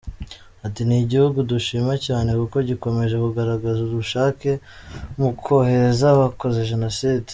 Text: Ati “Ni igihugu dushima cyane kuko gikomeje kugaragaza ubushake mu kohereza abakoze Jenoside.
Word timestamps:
Ati 0.65 0.81
“Ni 0.87 0.97
igihugu 1.03 1.39
dushima 1.51 1.93
cyane 2.05 2.29
kuko 2.39 2.57
gikomeje 2.69 3.15
kugaragaza 3.23 3.79
ubushake 3.87 4.51
mu 5.19 5.29
kohereza 5.43 6.05
abakoze 6.15 6.59
Jenoside. 6.71 7.29